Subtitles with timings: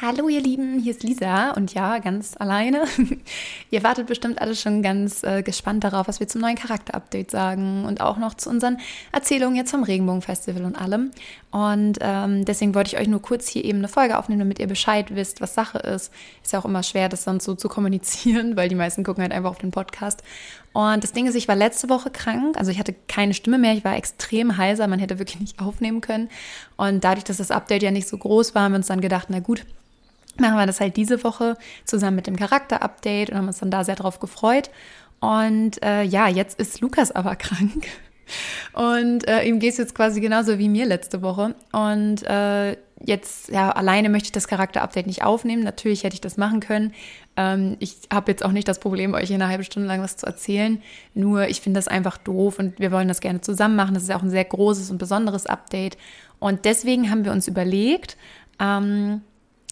[0.00, 2.84] Hallo ihr Lieben, hier ist Lisa und ja, ganz alleine.
[3.72, 7.84] ihr wartet bestimmt alle schon ganz äh, gespannt darauf, was wir zum neuen Charakterupdate sagen
[7.84, 8.78] und auch noch zu unseren
[9.10, 11.10] Erzählungen jetzt vom Regenbogenfestival und allem.
[11.50, 14.68] Und ähm, deswegen wollte ich euch nur kurz hier eben eine Folge aufnehmen, damit ihr
[14.68, 16.12] Bescheid wisst, was Sache ist.
[16.44, 19.32] Ist ja auch immer schwer, das sonst so zu kommunizieren, weil die meisten gucken halt
[19.32, 20.22] einfach auf den Podcast.
[20.74, 23.72] Und das Ding ist, ich war letzte Woche krank, also ich hatte keine Stimme mehr,
[23.72, 26.28] ich war extrem heiser, man hätte wirklich nicht aufnehmen können.
[26.76, 29.26] Und dadurch, dass das Update ja nicht so groß war, haben wir uns dann gedacht,
[29.30, 29.64] na gut,
[30.40, 33.84] machen wir das halt diese Woche zusammen mit dem Charakter-Update und haben uns dann da
[33.84, 34.70] sehr drauf gefreut.
[35.20, 37.86] Und äh, ja, jetzt ist Lukas aber krank.
[38.72, 41.54] Und äh, ihm geht es jetzt quasi genauso wie mir letzte Woche.
[41.72, 45.62] Und äh, jetzt, ja, alleine möchte ich das Charakter-Update nicht aufnehmen.
[45.62, 46.92] Natürlich hätte ich das machen können.
[47.36, 50.26] Ähm, ich habe jetzt auch nicht das Problem, euch eine halbe Stunde lang was zu
[50.26, 50.82] erzählen.
[51.14, 53.94] Nur ich finde das einfach doof und wir wollen das gerne zusammen machen.
[53.94, 55.96] Das ist auch ein sehr großes und besonderes Update.
[56.38, 58.16] Und deswegen haben wir uns überlegt,
[58.60, 59.22] ähm,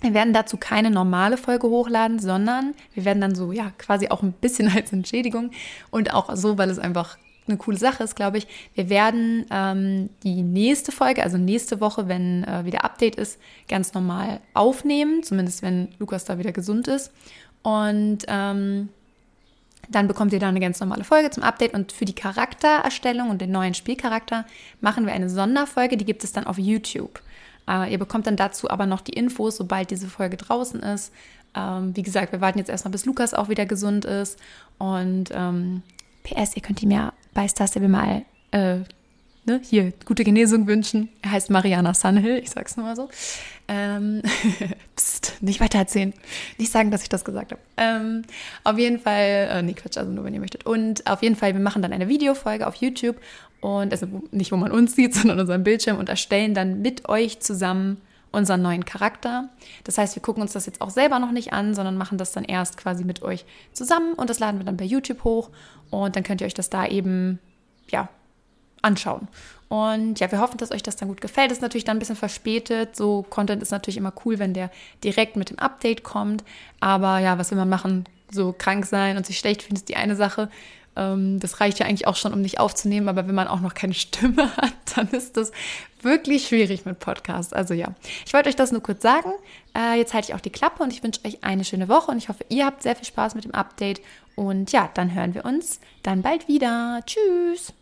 [0.00, 4.22] wir werden dazu keine normale Folge hochladen, sondern wir werden dann so, ja, quasi auch
[4.22, 5.50] ein bisschen als Entschädigung
[5.90, 7.18] und auch so, weil es einfach
[7.48, 8.46] eine coole Sache ist, glaube ich.
[8.74, 13.94] Wir werden ähm, die nächste Folge, also nächste Woche, wenn äh, wieder Update ist, ganz
[13.94, 17.10] normal aufnehmen, zumindest wenn Lukas da wieder gesund ist.
[17.62, 18.90] Und ähm,
[19.88, 23.40] dann bekommt ihr da eine ganz normale Folge zum Update und für die Charaktererstellung und
[23.40, 24.44] den neuen Spielcharakter
[24.80, 27.22] machen wir eine Sonderfolge, die gibt es dann auf YouTube.
[27.68, 31.12] Äh, ihr bekommt dann dazu aber noch die Infos, sobald diese Folge draußen ist.
[31.54, 34.38] Ähm, wie gesagt, wir warten jetzt erstmal, bis Lukas auch wieder gesund ist.
[34.78, 35.82] Und ähm,
[36.22, 38.78] PS, ihr könnt ihm ja bei Star mal äh,
[39.44, 41.08] ne, hier gute Genesung wünschen.
[41.22, 43.08] Er heißt Mariana Sunhill, ich sag's nur mal so.
[43.66, 44.22] Ähm,
[44.96, 46.14] pst, nicht weiter erzählen.
[46.58, 47.60] Nicht sagen, dass ich das gesagt habe.
[47.76, 48.22] Ähm,
[48.64, 50.66] auf jeden Fall, äh, nee, Quatsch, also nur wenn ihr möchtet.
[50.66, 53.16] Und auf jeden Fall, wir machen dann eine Videofolge auf YouTube
[53.60, 57.40] und also nicht, wo man uns sieht, sondern unseren Bildschirm und erstellen dann mit euch
[57.40, 59.48] zusammen unseren neuen Charakter.
[59.84, 62.32] Das heißt, wir gucken uns das jetzt auch selber noch nicht an, sondern machen das
[62.32, 65.50] dann erst quasi mit euch zusammen und das laden wir dann bei YouTube hoch
[65.90, 67.38] und dann könnt ihr euch das da eben,
[67.90, 68.08] ja,
[68.82, 69.28] anschauen.
[69.68, 71.52] Und ja, wir hoffen, dass euch das dann gut gefällt.
[71.52, 72.96] Ist natürlich dann ein bisschen verspätet.
[72.96, 74.70] So Content ist natürlich immer cool, wenn der
[75.04, 76.42] direkt mit dem Update kommt.
[76.80, 78.04] Aber ja, was will man machen?
[78.30, 80.48] So krank sein und sich schlecht fühlen ist die eine Sache.
[80.96, 83.10] Ähm, das reicht ja eigentlich auch schon, um nicht aufzunehmen.
[83.10, 85.52] Aber wenn man auch noch keine Stimme hat, dann ist das
[86.00, 87.52] wirklich schwierig mit Podcasts.
[87.52, 89.32] Also ja, ich wollte euch das nur kurz sagen.
[89.76, 92.18] Äh, jetzt halte ich auch die Klappe und ich wünsche euch eine schöne Woche und
[92.18, 94.00] ich hoffe, ihr habt sehr viel Spaß mit dem Update.
[94.34, 97.02] Und ja, dann hören wir uns dann bald wieder.
[97.04, 97.74] Tschüss.